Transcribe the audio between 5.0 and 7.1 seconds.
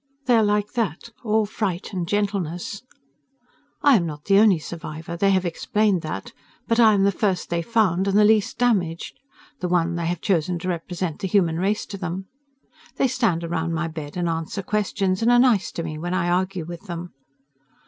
they have explained that but I am